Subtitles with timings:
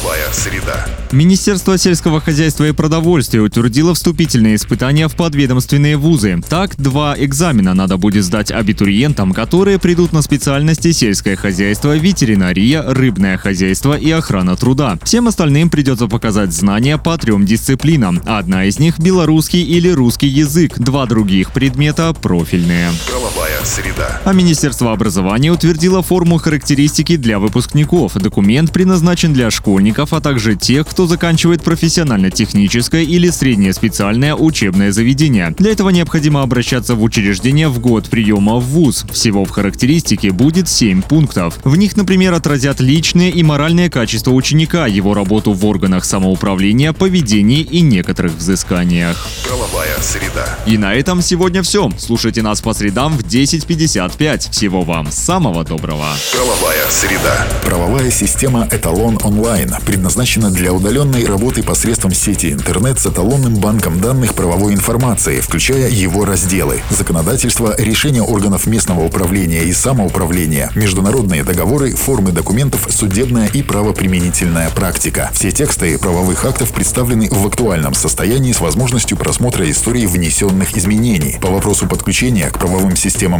[0.00, 0.86] Правовая среда.
[1.12, 6.40] Министерство сельского хозяйства и продовольствия утвердило вступительные испытания в подведомственные вузы.
[6.48, 13.36] Так, два экзамена надо будет сдать абитуриентам, которые придут на специальности сельское хозяйство, ветеринария, рыбное
[13.36, 14.98] хозяйство и охрана труда.
[15.02, 18.22] Всем остальным придется показать знания по трем дисциплинам.
[18.24, 22.90] Одна из них– белорусский или русский язык, два других предмета– профильные.
[23.06, 24.20] Правовая среда.
[24.24, 28.14] А Министерство образования утвердило форму характеристики для выпускников.
[28.14, 35.54] Документ предназначен для школьников, а также тех, кто заканчивает профессионально-техническое или среднее специальное учебное заведение.
[35.58, 39.06] Для этого необходимо обращаться в учреждение в год приема в ВУЗ.
[39.12, 41.58] Всего в характеристике будет 7 пунктов.
[41.64, 47.60] В них, например, отразят личные и моральные качества ученика, его работу в органах самоуправления, поведении
[47.60, 49.28] и некоторых взысканиях.
[49.46, 50.58] Правовая среда.
[50.66, 51.90] И на этом сегодня все.
[51.98, 54.52] Слушайте нас по средам в 10.55.
[54.52, 56.06] Всего вам самого доброго.
[56.32, 57.48] Правовая среда.
[57.64, 64.34] Правовая система «Эталон онлайн» предназначена для удаленной работы посредством сети интернет с эталонным банком данных
[64.34, 66.80] правовой информации, включая его разделы.
[66.90, 75.28] Законодательство, решения органов местного управления и самоуправления, международные договоры, формы документов, судебная и правоприменительная практика.
[75.32, 81.38] Все тексты правовых актов представлены в актуальном состоянии с возможностью просмотра истории внесенных изменений.
[81.40, 83.39] По вопросу подключения к правовым системам